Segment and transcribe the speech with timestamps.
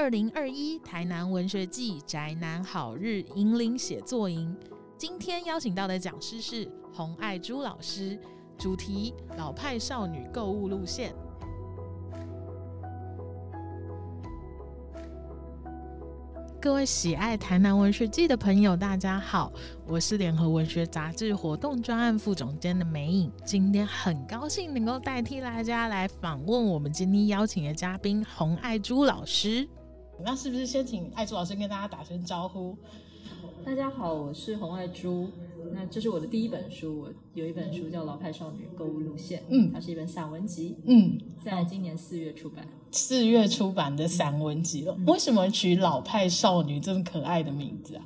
[0.00, 4.56] 二零二一台南文学季宅男好日引领写作营，
[4.96, 8.18] 今天邀请到的讲师是洪爱珠老师，
[8.56, 11.14] 主题老派少女购物路线。
[16.58, 19.52] 各位喜爱台南文学季的朋友，大家好，
[19.86, 23.30] 我是联合文学杂志活动专案副总监的美影。
[23.44, 29.68] 今天很高兴能够代替大家来访问我们今天邀请的嘉宾洪爱珠老师。
[30.22, 32.76] 那是不是先请爱珠老师跟大家打声招呼？
[33.64, 35.28] 大家好，我是洪爱珠。
[35.72, 42.66] 那这是我的第一本书，我有一本书叫《老派少女购物路线》，嗯，它是一本散文集，嗯，在今年四月出版。
[42.90, 48.04] 四月出版的散文集了，为什么取“老派少女”这么可爱的名字啊？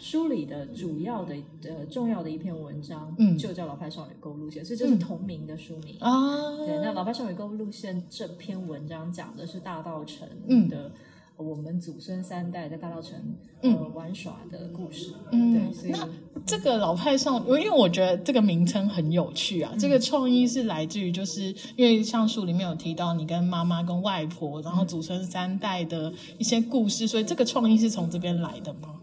[0.00, 6.56] 书里的主要的呃重要的一篇文章，嗯，就叫《老派少女购物路线》，所以这是同名的书名啊。
[6.58, 10.28] 对，那《老派少女购物路线》这篇文章讲的是大道城
[10.68, 10.92] 的。
[11.36, 13.18] 我们祖孙三代在大稻城
[13.60, 16.08] 呃玩耍的故事，嗯，对，所以那
[16.46, 19.74] 这个老派少女，因为我觉得这个名称很有趣啊。
[19.78, 28.94] 这个创意是来自于，就是因为像书里面有提到你跟妈妈跟外婆，然后祖孙三代的一些故事，所以这个创意是从这边来的吗？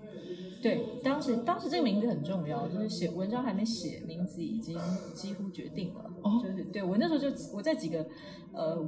[0.64, 4.80] 对，当时当时这个名字很重要，就是写文章还没写，名字已经
[5.14, 6.10] 几乎决定了。
[6.22, 8.08] 哦，就是对我那时候就我在几个
[8.54, 8.82] 呃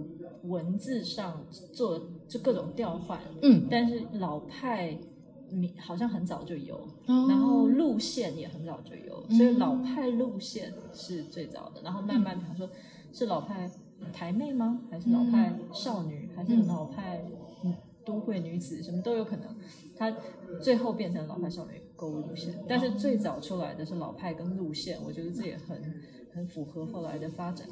[0.44, 4.98] 文字上做就各种调换，嗯，但是老派
[5.50, 12.70] 名好像很早就有，然后路线也很早就有，所以老派路线是最早的，然后慢慢比方说
[13.12, 13.70] 是老派
[14.14, 14.80] 台妹吗？
[14.90, 16.30] 还是老派少女？
[16.34, 17.22] 还是老派？
[18.06, 19.56] 都会女子什么都有可能，
[19.98, 20.16] 她
[20.62, 26.02] 最后变成老派少女购物路线，但是最早出来的是老派跟路线，我觉得这也很
[26.34, 27.68] 很符合后来的发展。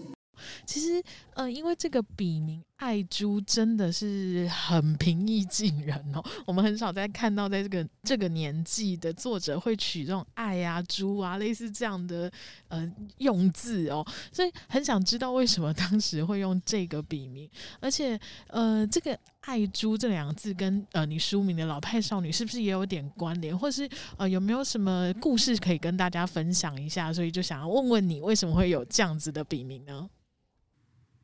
[0.65, 1.01] 其实，
[1.35, 6.23] 呃，因为这个笔名爱珠真的是很平易近人哦。
[6.45, 12.31] 我们很少在看到，在这个这个年纪的作者会取这种爱啊、珠啊，类似这样的
[12.69, 14.05] 呃用字哦。
[14.31, 17.47] 所以很想知道为什么当时会用这个笔名，
[17.79, 23.87] 而且呃，这个爱珠这两个字跟呃你书名的老派少女是不是也有点关联，或是
[24.17, 27.11] 呃有没有什么故事可以跟大家分享一下？
[27.11, 30.09] 所以就想要问问你，为什么会有这样子的笔名呢？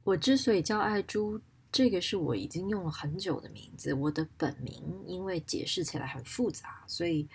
[0.03, 1.39] 我之所以叫爱珠，
[1.71, 3.93] 这个是我已经用了很久的名字。
[3.93, 7.27] 我的本名因为解释起来很复杂，所以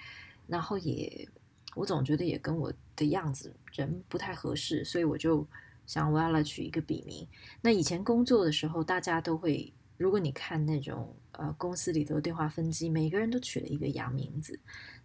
[0.47, 1.27] 然后也
[1.75, 5.47] 我总觉得也跟我的样子人不太合适，所以我就
[5.87, 7.27] 想我要来取一个笔名。
[7.63, 14.59] 那以前工作的时候，大家都会，如果你看那种呃公司里头的电话分机，每个人都取了一个洋名字。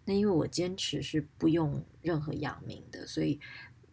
[0.04, 3.38] 那因为我坚持是不用任何洋名的，所以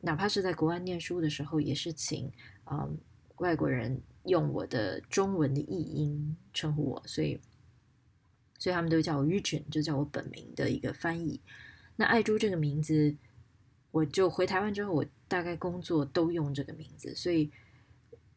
[0.01, 2.31] 哪怕是在国外念书的时候，也是请
[2.71, 2.97] 嗯。
[3.37, 7.39] 外国人用我的中文的译音称呼我，所以，
[8.57, 11.39] 所以他们都叫我 Yujin，就叫我本名的一个翻译。
[11.97, 13.15] 那爱珠这个名字，
[13.91, 17.51] 我就回台湾之后，我大概工作都用这个名字，所以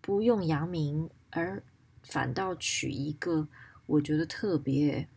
[0.03, 1.63] 不用洋名，而
[2.03, 3.47] 反倒取一个
[3.87, 5.09] 我觉得特别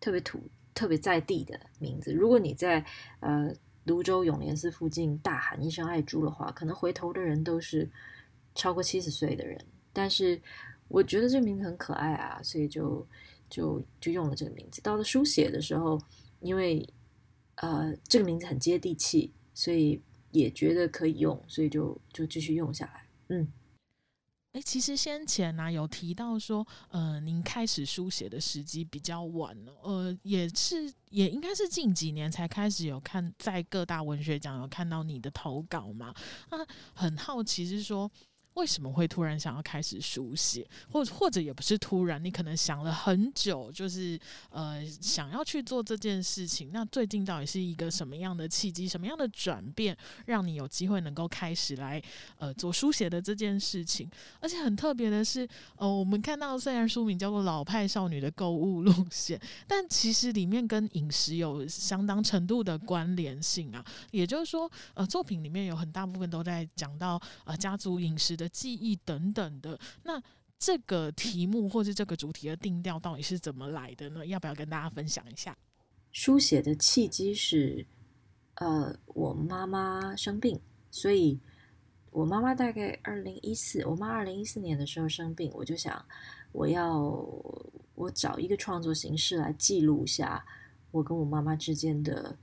[0.00, 0.40] 特别土、
[0.74, 2.12] 特别在地的名字。
[2.12, 2.84] 如果你在
[3.20, 7.88] 呃泸州永联寺附近大喊一声爱珠的话，可能回头的人都是。
[8.54, 9.56] 超过七十岁的人，
[9.92, 10.40] 但是
[10.88, 13.06] 我觉得这名字很可爱啊，所以就
[13.48, 14.82] 就就用了这个名字。
[14.82, 15.96] 到了书写的时候，
[16.40, 16.84] 因为
[17.56, 20.02] 呃这个名字很接地气，所以
[20.32, 23.06] 也觉得可以用，所以就就继续用下来。
[23.28, 23.46] 嗯，
[24.58, 36.12] 哎，其实先前呢有提到说，呃，您开始书写的时机比较晚了，呃，也是也应该是近几年才开始有看在各大文学奖有看到你的投稿嘛？
[36.48, 36.58] 啊，
[36.92, 38.10] 很好奇是说。
[38.54, 44.18] 为什么会突然想要开始书写，或或者也不是突然，你可能想了很久，就是
[44.50, 46.70] 呃想要去做这件事情。
[46.72, 52.02] 那最近到底是一个什么样的契机，什么样的转变，让你有机会能够开始来
[52.38, 54.10] 呃做书写的这件事情？
[54.40, 63.84] 而且很特别的是，呃，我们看到虽然书名叫做《老派少女的购物路线》，但其实里面跟饮食有相当程度的关联性啊。
[64.10, 68.47] 也就是说，呃，作品里面有很大部分都在讲到呃家族饮食的。
[68.48, 70.22] 记忆等等的，那
[70.58, 74.26] 这个题目或是这个主题的定调到底是怎么来的呢？
[74.26, 75.56] 要不要跟大家分享一下？
[76.10, 77.86] 书写的契机是，
[78.54, 80.60] 呃，我妈妈生病，
[80.90, 81.38] 所以
[82.10, 86.04] 我妈妈大概二零一四，我妈二零一四年的时候生病，我就想
[86.50, 86.98] 我要
[87.94, 90.44] 我找一个创作形式来记录一下
[90.90, 92.36] 我跟我妈妈之间的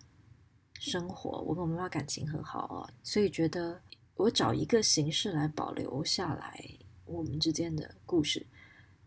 [0.80, 1.42] 生活。
[1.42, 3.82] 我跟我妈妈感情很好啊，所以觉得。
[4.16, 6.64] 我找一个形式来保留下来
[7.06, 8.46] 我们之间的故事，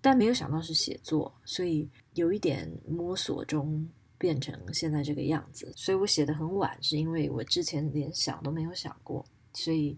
[0.00, 5.72] 但没有想到是写作，所以有一点摸索中变成现在这个样子。
[5.75, 9.96] 所以我写的很晚，是因为我之前连想都没有想过，所以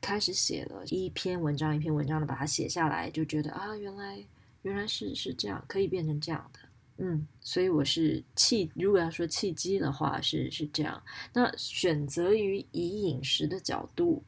[0.00, 4.24] 开始写了一篇文章一篇文章的把它写下来，就觉得啊，原来
[4.62, 6.60] 原来是是这样，可以变成这样的。
[7.00, 11.00] 嗯，所以我是契，如果要说契机的话，是是这样。
[11.32, 14.20] 那选择于以饮食的角度，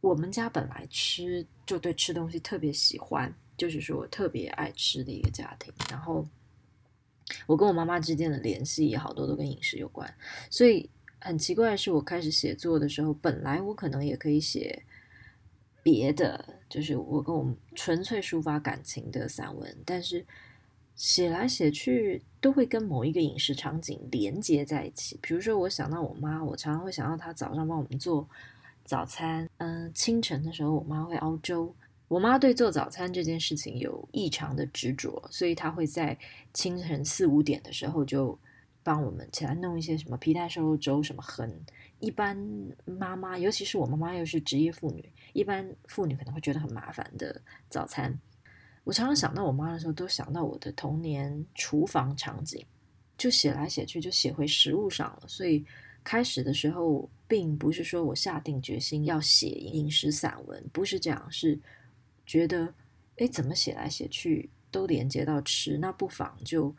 [0.00, 5.72] 我们家本来吃就对吃东西特别喜欢，就是说我特别爱吃的一个家庭。
[5.90, 6.26] 然后
[7.46, 10.12] 我跟我妈妈之间的联系也好多都跟饮食有关，
[10.50, 10.88] 所以
[11.18, 14.82] 很奇怪的是，我开始写作的时候，本来我可能也可以写
[15.82, 20.24] 别的，就是我跟我纯粹抒发感情的散文，但是。
[20.98, 25.18] 写来写去都会跟某一个饮食场景连接在一起。
[25.20, 28.26] 比如说，我想到我妈，我常常会想到她早上帮我们做
[28.86, 29.46] 早餐。
[29.58, 31.74] 嗯，清晨的时候，我妈会熬粥。
[32.08, 36.16] 我妈对做早餐这件事情有异常的执着，所以她会在
[36.54, 38.38] 清晨四五点的时候就
[38.84, 41.60] 帮我们起来弄一些什么皮蛋瘦肉粥，什么很
[41.98, 42.36] 一般
[42.84, 48.16] 妈妈，尤其是我妈妈又是职业妇女，一般妇女可能会觉得很麻烦的早餐。
[48.84, 52.64] 我常常想到我妈的时候，都想到我的童年厨房场景，
[53.18, 55.22] 就写来写去就写回食物上了。
[55.26, 55.66] 所以
[56.06, 61.58] 开始的时候，并不是说我下定决心要写饮食散文，不是这样，是
[62.24, 62.72] 觉得
[63.16, 66.72] 哎，怎么写来写去都连接到吃，那不妨就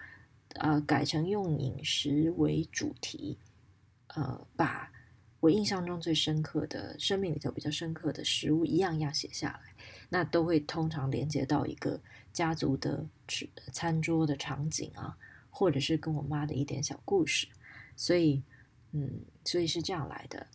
[0.54, 3.38] 呃改成用饮食为主题，
[4.16, 4.90] 呃，把
[5.42, 9.74] 我印象中最深刻的生命里头比较深刻的食物一样一样写下来。
[10.08, 12.00] 那都会通常连接到一个
[12.32, 15.18] 家族的吃餐桌的场景啊，
[15.50, 17.46] 或者是跟我妈的一点小故事，
[17.98, 18.42] 所以，
[18.92, 20.48] 嗯，所以是这样来的。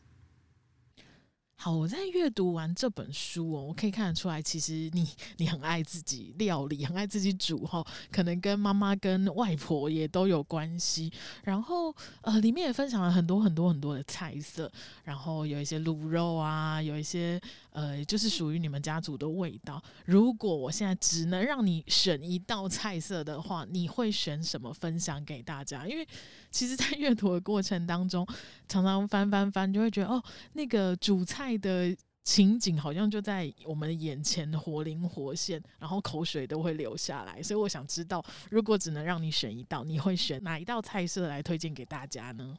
[1.62, 11.12] 好，我在阅读完这本书哦，我可以看得出来，其实你你很爱自己料理，很爱自己煮哈，可能跟妈妈跟外婆也都有关系。
[11.44, 14.68] 然后呃，里面也分享了很多很多很多的菜色，
[15.04, 19.80] 然后有一些卤肉啊，有一些呃，就是属于你们家族的味道。
[20.04, 25.86] 如果我现在只能让你选一道菜色的话，你会选什么分享给大家？
[25.86, 26.04] 因为
[26.50, 28.26] 其实，在阅读的过程当中，
[28.68, 30.20] 常常翻翻翻，就会觉得哦，
[30.54, 31.51] 那个煮菜。
[31.58, 37.42] 的情景好像就在我们眼前活灵活现，然后口水都会流下来。
[37.42, 42.58] 所以我想知道，如果只能让你选一道，你会选哪一道菜色来推荐给大家呢？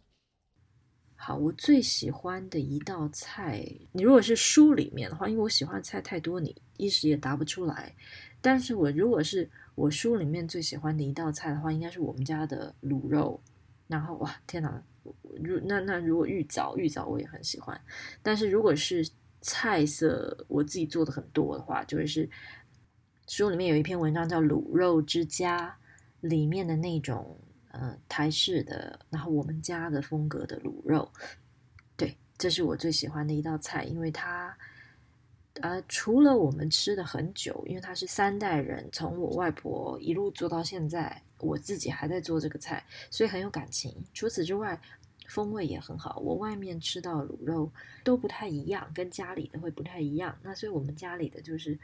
[1.15, 7.95] 好，我最喜欢的一道菜，你如果是书里面的话，因为我喜欢菜太多，你一时也答不出来。
[8.41, 13.39] 但是我如果是我书里面最喜欢的一道菜的话，应该是我们家的卤肉。
[13.93, 14.83] 然后哇，天哪！
[15.43, 17.79] 如那那如果玉藻玉藻我也很喜欢，
[18.23, 19.07] 但是如果是
[19.39, 22.27] 菜色我自己做的很多的话，就是
[23.27, 25.69] 书里面有一篇文章叫《卤肉之家》
[26.27, 27.37] 里面的那种
[27.71, 31.07] 呃台式的，然后我们家的风格的卤肉，
[31.95, 34.57] 对，这是我最喜欢的一道菜，因为它
[35.61, 43.93] 呃除了我们吃的很久，因为它是三代人从我外婆一路做到现在，我自己还在做这个菜，所以很有感情。
[44.13, 44.81] 除此之外。
[45.29, 47.71] 风味也很好，我外面吃到卤肉
[48.03, 50.37] 都不太一样，跟家里的会不太一样。
[50.43, 51.79] 那所以我们家里的就是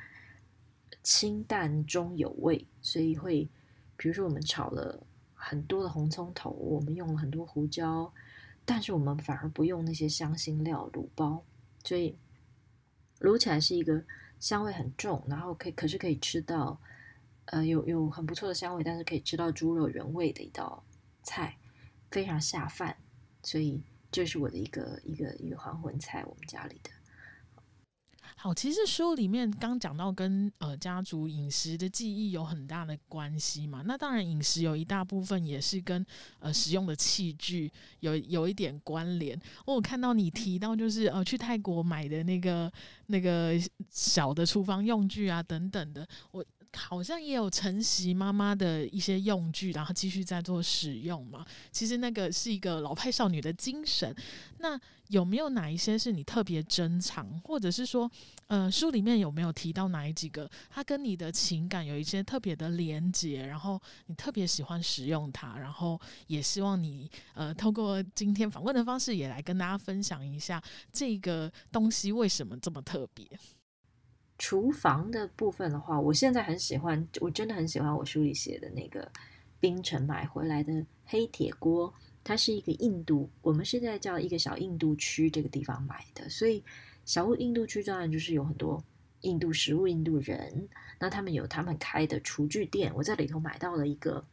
[1.01, 3.47] 清淡中有味，所以会，
[3.95, 5.01] 比如说我们炒了
[5.33, 8.13] 很多的红葱头，我们用了很多胡椒，
[8.65, 11.43] 但是我们反而不用那些香辛料卤包，
[11.85, 12.15] 所以
[13.21, 14.03] 卤起来是一个
[14.37, 16.79] 香味很重，然后可以可是可以吃到，
[17.51, 20.83] 呃，有有很不错的香味，但是可以吃到猪肉原味的一道
[21.23, 21.57] 菜，
[22.11, 22.95] 非常下饭。
[23.41, 26.91] 所以这是我的一个一个一个还魂菜，我们家里的。
[28.35, 33.81] 好，其实书里面刚讲到跟呃家族饮食的记忆有很大的关系嘛。
[33.85, 36.05] 那当然饮食有一大部分也是跟
[36.39, 39.37] 呃使用的器具有有一点关联。
[39.65, 42.71] 我有看到你提到就是呃去泰国买的那个
[43.07, 43.53] 那个
[43.89, 46.45] 小的厨房用具啊等等的，我。
[46.75, 51.45] 好像也有承袭妈妈的一些用具，然后继续在做使用嘛。
[51.71, 54.15] 其实那个是一个老派少女的精神。
[54.59, 58.09] 那有没有哪一些是你特别珍藏，或者是说，
[58.45, 70.61] 呃，书里面有没有提到哪一几个，它跟你的情感有一些特别的连接，然后你特别喜欢使用它，然后也希望你呃，透过今天访问的方式，也来跟大家分享一下
[70.93, 73.27] 这个东西为什么这么特别。
[74.39, 79.11] 厨房的部分的话，我现在很喜欢，我真的很喜欢我书里写的那个
[79.59, 81.93] 冰城买回来的黑铁锅。
[82.23, 86.63] 它是一个印度，我们现在叫一个小印度区这个地方买的，所以
[87.05, 88.83] 小印度区当然就是有很多
[89.21, 90.67] 印度食物、印度人。
[90.99, 94.23] 那他们有他们开的厨具店，我在里头买到了一个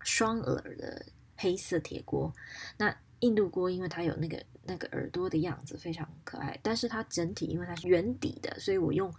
[0.00, 1.06] 双耳的
[1.36, 2.32] 黑色铁锅。
[2.76, 6.56] 那印度锅因为它有那个那个耳朵的样子，非常可爱。
[6.62, 9.12] 但是它整体因为它是圆底的，所以我用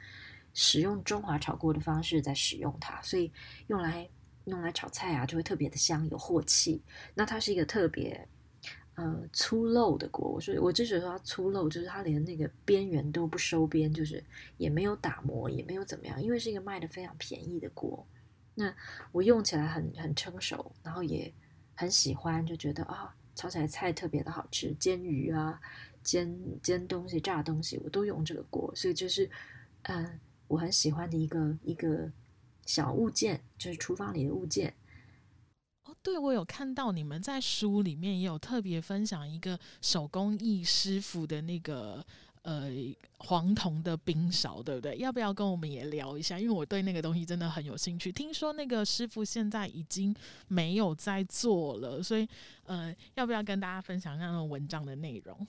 [0.53, 3.29] 使用中华炒锅的方式在使用它，所以
[3.67, 4.09] 用来
[4.45, 6.81] 用来炒菜啊就会特别的香，有镬气。
[7.13, 8.25] 那它是一个特别。
[8.95, 14.23] 呃，粗陋的锅，我说我之所以说它粗陋，就是它连那个边缘都不收边，就是
[14.57, 18.05] 也没有打磨，也没有怎么样，因为是一个卖的非常便宜的锅。
[18.53, 18.71] 那
[19.11, 21.33] 我用起来很很称手，然后也
[21.73, 25.59] 很喜欢，就觉得啊，炒起来菜特别的好吃，煎鱼啊，
[26.03, 29.29] 煎煎东西、炸东西，我都用这个锅，所以就是
[29.83, 32.11] 嗯，我很喜欢的一个一个
[32.65, 34.73] 小物件，就是厨房里的物件。
[35.85, 42.05] 哦对，我有看到你们在书里面也有特别分享一个手工艺师傅的那个
[42.43, 42.69] 呃
[43.17, 44.95] 黄铜的冰勺，对不对？
[44.97, 46.39] 要不要跟我们也聊一下？
[46.39, 48.11] 因为我对那个东西真的很有兴趣。
[48.11, 50.15] 听说那个师傅现在已经
[50.47, 52.27] 没有在做了，所以
[52.65, 55.47] 呃，要不要跟大家分享一下那种文章的内容？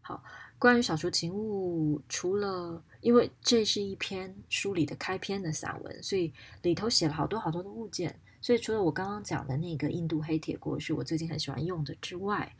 [0.00, 0.24] 好，
[0.58, 6.32] 关于小说情物，除了因为这是一篇书里的开篇的散文，所以
[6.62, 8.18] 里头写了好多好多的物件。
[8.40, 12.54] 所以除了我刚刚讲的那个印度黑铁锅是我最近很喜欢用的之外，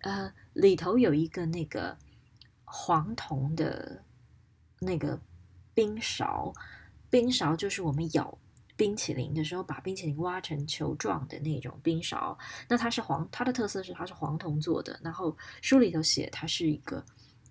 [0.00, 1.96] 呃，里头有一个那个
[2.64, 4.02] 黄铜的
[4.80, 5.20] 那个
[5.74, 6.52] 冰勺，
[7.10, 8.38] 冰勺就是我们舀
[8.76, 12.38] 冰淇淋的时候把冰淇淋挖成球状的那种冰勺。
[12.66, 14.98] 那它是黄，它的特色是它是黄铜做的。
[15.02, 17.04] 然后书里头写它是一个，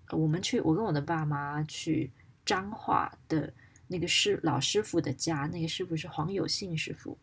[0.09, 2.11] 我们去我跟我的爸妈去
[2.43, 3.53] 彰化的
[3.87, 7.15] 那个师老师傅的家，那个师傅是黄有信师傅。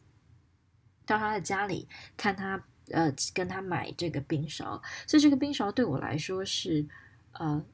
[1.05, 6.87] 到他的家里看他，呃，跟他买这个冰勺，所以这个冰勺对我来说是
[7.33, 7.65] 呃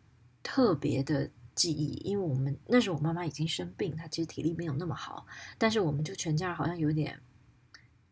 [0.42, 5.26] 特别的记忆，因为我们那时候我妈妈已经生病，她其实体力没有那么好，
[5.59, 7.21] 但是我们就全家好像有点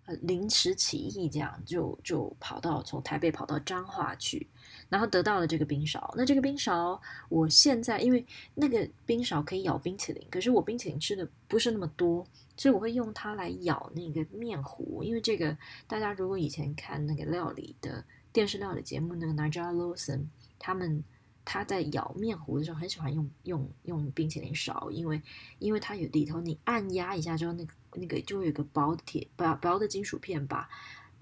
[0.04, 4.48] 呃临时起意，这样就就跑到从台北跑到彰化去。
[4.90, 15.04] 然后得到了这个冰勺，那这个冰勺，我现在因为那个冰勺可以舀冰淇淋，可是我冰淇淋吃的不是那么多，所以我会用它来舀那个面糊。
[15.04, 15.56] 因为这个，
[15.86, 20.24] 大家如果以前看那个料理的电视料理节目，那个 Nigel Lawson
[20.58, 21.04] 他们
[21.44, 25.22] 他在舀面糊的时候，很喜欢用用用冰淇淋勺，因为
[25.60, 30.68] 因为它有里头你按压一下之后，那个那个就会有个薄的铁薄薄的金属片把。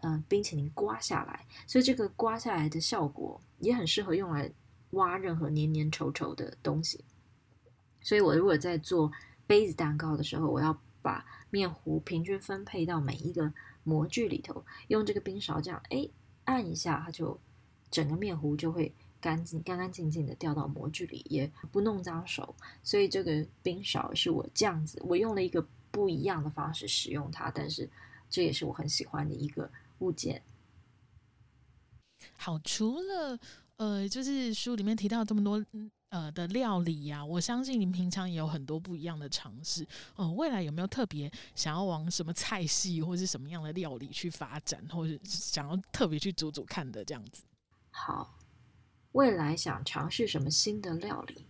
[0.03, 4.49] 嗯，冰淇淋刮下来，所以这个刮下来的效果也很适合用来
[4.91, 7.05] 挖任何黏黏稠稠的东西。
[8.01, 9.11] 所以我如果在做
[9.47, 13.53] 杯子蛋糕的时候，我要把面糊平均分配到每一个
[13.83, 16.09] 模具里头，用这个冰勺这样，哎，
[16.45, 17.37] 按一下，它就
[17.91, 22.55] 整个面糊就会干净、干干净净的掉到模具里，也不弄脏手。
[22.85, 27.91] 所以这个冰勺是我这样子，我用了一个不一样的方式使用它，但是
[28.31, 29.69] 这也是我很喜欢的一个。
[29.99, 30.43] 物件
[32.37, 33.39] 好，除了
[33.77, 35.65] 呃，就是书里面提到这么多
[36.09, 39.87] 呃的料理呀，我相信您平常也有很多不一样的尝试。
[40.17, 47.45] 嗯，未来有没有特别想要往什么菜系或是什么样的料理去发展，或者想要特别去煮煮看的这样子？
[47.91, 48.37] 好，
[49.13, 51.45] 未来想尝试什么新的料理？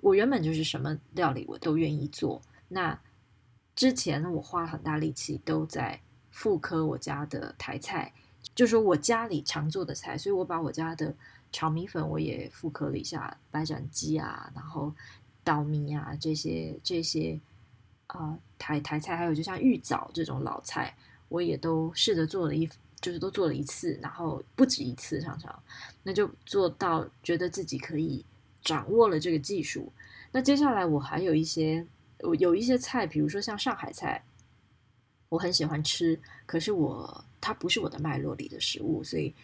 [0.00, 2.40] 我原本就是什么料理我都愿意做。
[2.68, 3.00] 那
[3.74, 6.00] 之前呢，我花了很大力气都在。
[6.38, 8.12] 复刻我家的台菜，
[8.54, 11.12] 就说我家里常做的菜，所以我把我家的
[11.50, 14.94] 炒米粉我也复刻了一下，白斩鸡啊，然后
[15.42, 17.40] 稻米啊这些这些
[18.06, 20.94] 啊台台菜，还有就像玉藻这种老菜，
[21.28, 25.60] 我也都试着做了一，就是都做了一次，然后不止一次，常常
[26.04, 28.24] 那就做到觉得自己可以
[28.62, 29.92] 掌握了这个技术。
[30.30, 31.84] 那接下来我还有一些，
[32.20, 34.22] 我有一些菜，比如说像上海菜。
[35.28, 39.34] 我很喜欢吃，可是我它不是我的脉络里的食物，所以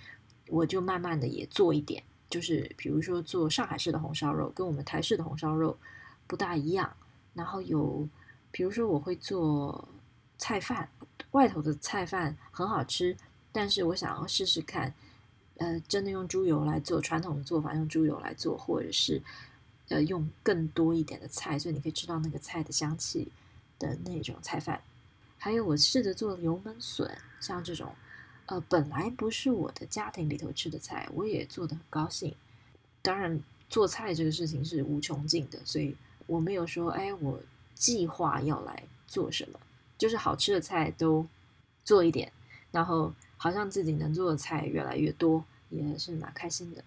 [0.49, 5.77] 我就慢慢的也做一点，就是比如说做上海式的红烧肉，跟我们台式的红烧肉
[6.27, 6.97] 不大一样。
[7.35, 8.09] 然后有，
[8.51, 9.89] 比如说我会做
[10.39, 10.89] 菜饭，
[11.33, 13.17] 外头的菜饭很好吃，
[13.53, 14.95] 但是我想要试试看，
[15.57, 19.21] 呃，真的用猪油来做传统的做法，用猪油来做，或者是
[19.89, 23.31] 呃用更多一点的菜，所以你可以吃到那个菜的香气
[23.79, 24.81] 的那种菜饭。
[25.39, 27.11] 还有，我试着做油焖笋，
[27.41, 27.95] 像这种，
[28.47, 32.35] 呃，本来不是我的家庭里头吃的菜，我也做的很高兴。
[33.03, 33.39] 当然，
[33.69, 35.95] 做菜这个事情是无穷尽的，所以
[36.27, 37.39] 我没有说，哎，我
[37.75, 39.61] 计划要来做什么，
[39.99, 41.27] 就是好吃的菜都
[41.85, 42.33] 做一点，
[42.71, 46.83] 然后好像自己能做的菜越来越多，也是蛮开心的。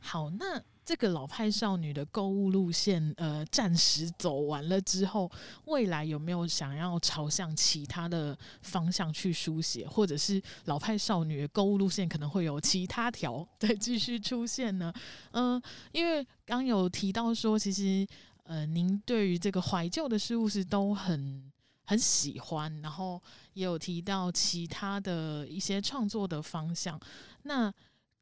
[0.00, 5.30] 好，那这个老派少女的购物路线，呃，暂时走完了之后，
[5.64, 14.92] 未来有没有想要朝向其他的方向去书写，或者是老派少女的购物路线可能会有其他条再继续出现呢？
[15.30, 15.60] 嗯，
[15.92, 18.06] 因为刚有提到说，其实
[18.42, 21.50] 呃，您对于这个怀旧的事物是都很
[21.86, 23.22] 很喜欢，然后
[23.54, 27.00] 也有提到其他的一些创作的方向，
[27.44, 27.72] 那。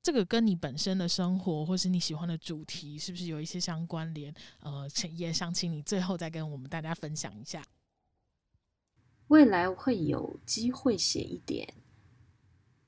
[0.03, 4.35] 这个跟你本身的生活，或是你喜欢的主题，是不是有一些相关联？
[4.61, 7.65] 呃，也想请你最后再跟我们大家分享一下。
[9.29, 11.73] 未来会有机会写一点，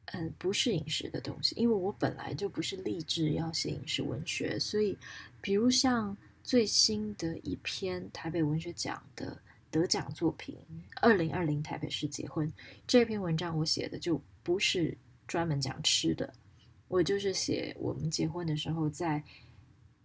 [0.07, 4.99] 嗯，不是饮食的东西，因为我本来就不是立志要写饮食文学，所以，
[5.41, 9.41] 比如像最新的一篇台北文学奖的
[9.71, 10.57] 得奖作品
[11.01, 12.47] 《二零二零台北市结婚》
[12.89, 16.35] 这篇文章，我写的就不是专门讲吃的。
[16.89, 19.25] 我就是写我们结婚的时候，在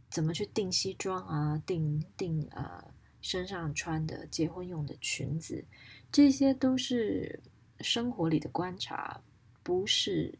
[0.09, 5.65] 怎么去订西装啊，订订啊身上穿的结婚用的裙子，
[6.11, 7.41] 这些都是
[7.81, 9.21] 生活里的观察，
[9.61, 10.39] 不是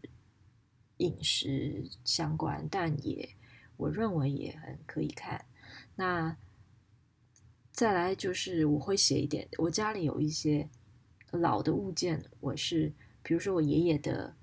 [0.98, 3.30] 饮食相关，但也
[3.78, 5.46] 我认为也很可以看。
[5.96, 6.36] 那
[7.72, 10.68] 再来就是我会写一点，我家里有一些
[11.32, 12.92] 老的物件，我是
[13.22, 14.39] 比如说我爷爷的。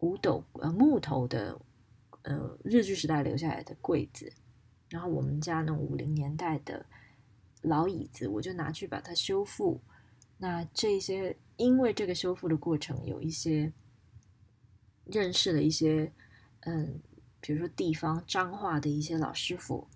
[0.00, 1.60] 五斗呃木头的
[2.22, 4.32] 呃日据时代留下来的柜子，
[4.88, 6.84] 然后我们家那种五零年代的
[7.62, 9.80] 老椅子，我就拿去把它修复。
[10.38, 13.72] 那这些因为这个修复的过程，有一些
[15.04, 16.10] 认识了一些
[16.60, 17.00] 嗯，
[17.40, 19.86] 比如说地方彰化的一些老师傅，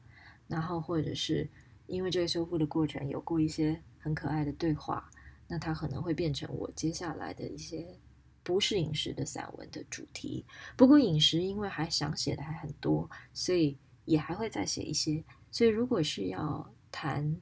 [0.47, 1.49] 然后或者是
[1.87, 5.11] 因为这个修复的过程有过一些很可爱的对话，
[5.49, 7.99] 那它可能会变成我接下来的一些。
[8.45, 10.47] 不是饮食的散文的主题，
[10.77, 15.25] 不过饮食因为还想写的还很多，所以也还会再写一些。
[15.51, 17.41] 所以如果是要谈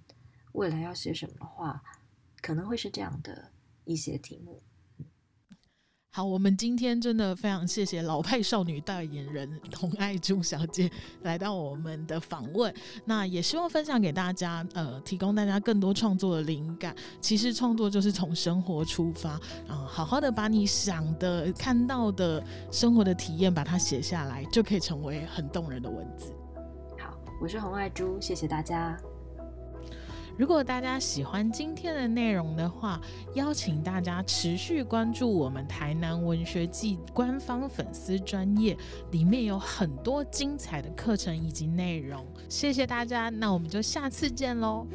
[0.52, 1.82] 未来要写什么的话，
[2.40, 3.50] 可能会是这样的
[3.84, 4.62] 一些题目。
[6.14, 10.90] 好，我们今天真的非常谢谢老派少女代言人童爱珠小姐
[11.22, 12.72] 来到我们的访问。
[13.06, 16.94] 那也希望分享给大家，呃，提供大家更多创作的灵感。
[17.18, 19.30] 其实创作就是从生活出发，
[19.66, 26.30] 啊，好好的把你想的、看到的生活的体验把它写下来，就可以成为很动人的文字。
[26.98, 29.00] 好，我是洪爱珠，谢谢大家。
[30.38, 33.00] 如果大家喜欢今天的内容的话，
[33.34, 38.76] 邀请大家持续关注我们台南文学季官方粉丝专业，
[39.10, 42.26] 里面有很多精彩的课程以及内容。
[42.48, 44.86] 谢谢大家，那我们就下次见喽。